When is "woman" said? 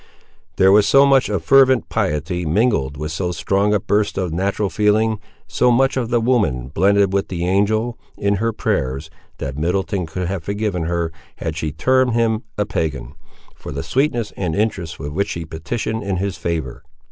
6.19-6.69